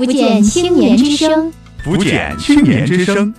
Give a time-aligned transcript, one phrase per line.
[0.00, 1.52] 福建青年之声，
[1.84, 3.34] 福建青年之声。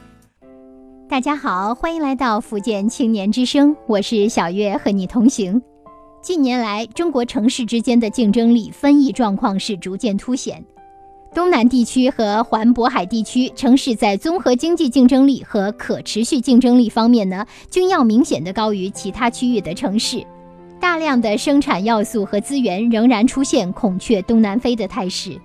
[1.09, 5.59] 大家好，欢迎来到福建青年之声，我是小月，和你同行。
[6.21, 10.63] 近年来，中国城市之间的竞争力分异状况是逐渐凸显。
[11.33, 20.23] 东南地区和环渤海地区城市在综合经济竞争力和可持续竞争力方面呢，均要明显的高于其他区域的城市。
[20.79, 25.35] 大量的生产要素和资源仍然出现孔雀东南飞的态势。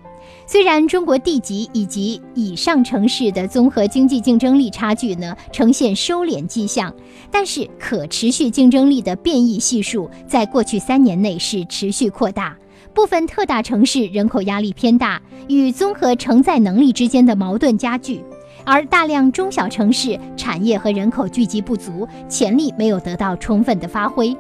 [0.47, 6.95] 虽然中国地级以及以上城市的综合经济竞争力差距呢呈现收敛迹象，
[7.31, 12.57] 但是可持续竞争力的变异系数在过去三年内是持续扩大。
[12.95, 18.23] 部分特大城市人口压力偏大，与综合承载能力之间的矛盾加剧，
[18.65, 24.35] 而大量中小城市产业和人口聚集不足，潜力没有得到充分的发挥。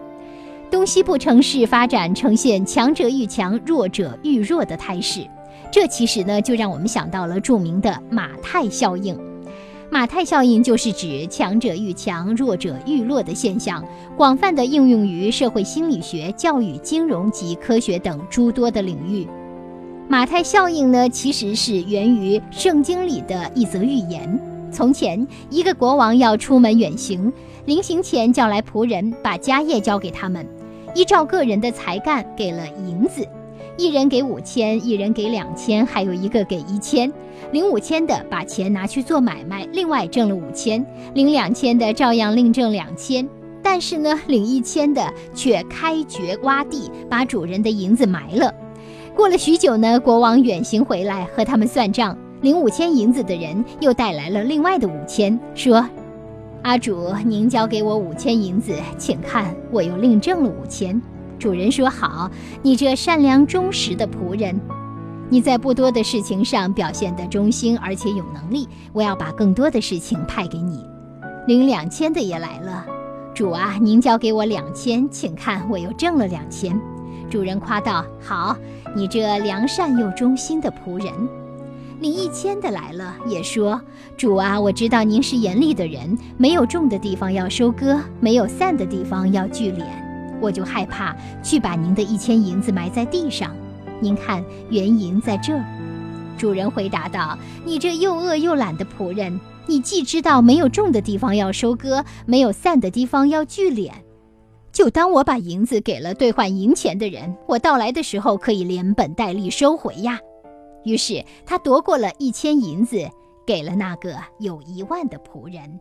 [0.70, 5.26] 东西部城市发展呈现强者愈强、弱者愈弱的态势。
[5.78, 9.14] 这其实呢，就让我们想到了著名的马太效应。
[9.90, 13.84] 马太效应就是指强者愈强、弱者愈弱的现象，
[14.16, 19.28] 广泛的应用于社会心理学、教育、金融及科学等诸多的领域。
[20.08, 24.40] 马太效应呢，其实是源于圣经里的一则寓言：
[24.72, 27.30] 从前，一个国王要出门远行，
[27.66, 30.48] 临行前叫来仆人，把家业交给他们，
[30.94, 33.28] 依照个人的才干给了银子。
[33.78, 37.12] 一人给五千，一人给两千，还有一个给一千。
[37.52, 40.82] 领五千的把钱拿去做买卖，另外挣了五千；
[41.14, 43.28] 领两千的照样另挣两千。
[43.62, 48.54] 但是呢，领一千的却开掘洼地，把主人的银子埋了。
[49.14, 55.86] 过了许久呢，国王远行回来和他们算账，领五千银子的人又带来了另外的五千，说
[56.62, 61.00] ：“阿主，您交给我五千银子，请看，我又另挣了五千。”
[61.38, 62.30] 主人说：“好，
[62.62, 64.58] 你这善良忠实的仆人，
[65.28, 70.84] 你在不多的事情上表现得忠心而且有能力，我要把更多的事情派给你。”
[71.46, 72.84] 领两千的也来了，
[73.34, 76.80] 主啊，您交给我两千，请看我又挣了两千。
[77.30, 78.56] 主人夸道：“好，
[78.94, 81.12] 你这良善又忠心的仆人。”
[82.00, 83.80] 领一千的来了，也说
[84.16, 89.84] ：“主啊，我知道您是严厉的人，没有种的地方要收割，没有散的地方要聚敛。”
[90.40, 93.54] 我就害怕去把您的一千银子埋在地上，
[94.00, 95.64] 您看原银在这儿。
[96.36, 103.90] 主人回答道：“你这又饿又懒的仆人，你既知道没有种的地方要收割，没有散的地方要聚敛，
[104.70, 110.18] 就当我把银子给了兑换银钱的人，我到来的时候可以连本带利收回呀。”
[110.84, 113.08] 于是他夺过了一千银子，
[113.46, 115.80] 给了那个有一万的仆人。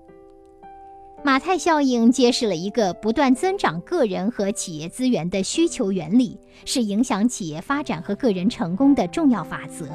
[1.26, 9.88] 马太效应揭示了一个不断增长个人和企业资源的需求原理，是影响企业发展和个人成功的重要法则。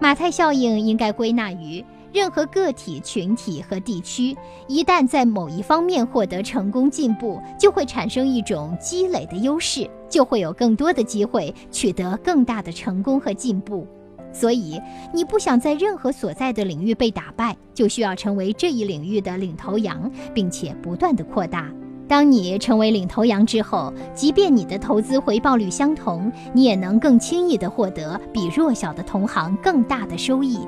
[0.00, 13.86] 马太效应应该归纳于：任何个体、群体和地区，一旦在某一方面获得成功进步，就会产生一种积累的优势，就会有更多的机会取得更大的成功和进步。
[14.32, 14.80] 所以，
[15.12, 21.70] 你不想在任何所在的领域被打败，就需要成为这一领域的领头羊，并且不断的扩大。
[22.08, 30.58] 当你成为领头羊之后，即便你的投资回报率相同，你也能更轻易地获得比弱小的同行更大的收益。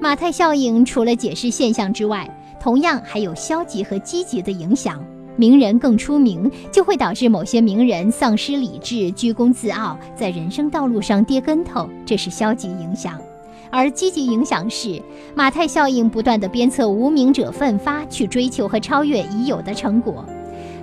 [0.00, 2.28] 马太效应除了解释现象之外，
[2.60, 5.02] 同样还有消极和积极的影响。
[5.36, 13.14] 名人更出名，就会导致某些名人丧失理智、居功自傲，在人生道路上跌跟头，这是消极影响；
[13.70, 15.00] 而积极影响是
[15.34, 20.24] 马太效应，不断地鞭策无名者奋发去追求和超越已有的成果。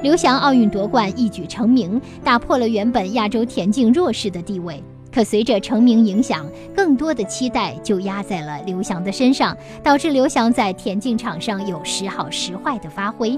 [0.01, 4.81] 刘翔奥运夺冠一举成名，打破了原本亚洲田径弱势的地位。
[5.11, 6.45] 可随着成名影响，
[6.75, 13.37] 更多的期待就压在了刘翔的身上，导致刘翔在田径场上有时好时坏的发挥。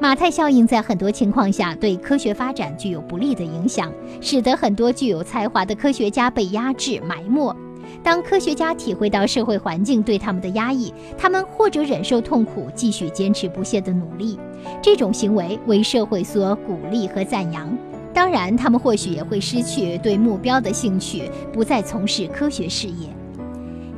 [0.00, 7.54] 马太效应在很多情况下对科学发展具有不利的影响，使得很多具有才华的科学家被压制埋没。
[8.02, 14.38] 当科学家体会到社会环境对他们的压抑，他们或者忍受痛苦，继续坚持不懈的努力。
[14.80, 17.70] 这种行为为社会所鼓励和赞扬。
[18.14, 23.06] 当然，他们或许也会失去对目标的兴趣，不再从事科学事业。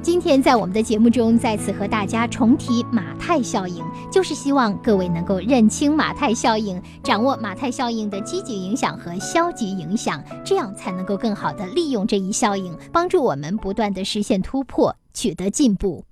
[0.02, 16.04] 今天在我们的节目中再次和大家重提马太效应，就是希望各位能够认清马太效应，掌握马太效应的积极影响和消极影响，这样才能够更好的利用这一效应，帮助我们不断的实现突破，取得进步。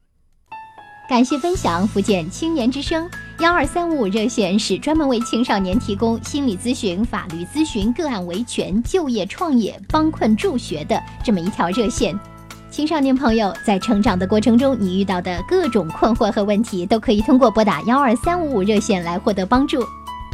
[1.08, 3.10] 感谢分享，福建青年之声
[3.40, 12.16] 幺二三五五热线是专门为青少年提供心理咨询、法律咨询、个案维权、就业创业、帮困助学的这么一条热线。
[12.70, 19.84] 青少年朋友在成长的过程中，你遇到的各种困惑和问题，都可以通过拨打幺二三五五热线来获得帮助。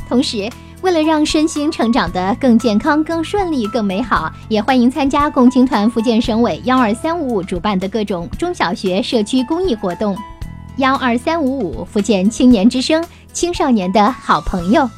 [0.06, 0.48] 同时，
[0.82, 10.14] 为了让身心成长得更健康、更顺利、更美好，也欢迎参加共青团福建省委幺二三五五主办的各种中小学社区公益活动。
[10.76, 13.02] 幺二三五五福建青年之声，
[13.32, 14.88] 青少年的好朋友。